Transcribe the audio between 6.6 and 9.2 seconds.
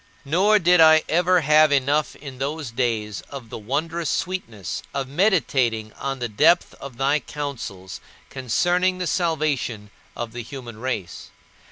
of thy counsels concerning the